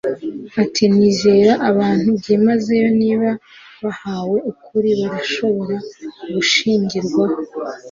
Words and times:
Ati 0.63 0.83
Nizera 0.93 1.53
abantu 1.69 2.07
byimazeyo 2.19 2.89
Niba 3.01 3.29
bahawe 3.83 4.37
ukuri 4.51 4.89
barashobora 4.99 5.77
gushingirwaho 6.33 7.39